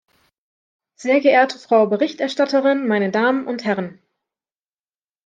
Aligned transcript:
Sehr 0.95 1.19
geehrte 1.21 1.59
Frau 1.59 1.85
Berichterstatterin, 1.85 2.87
meine 2.87 3.11
Damen 3.11 3.45
und 3.45 3.65
Herren! 3.65 4.01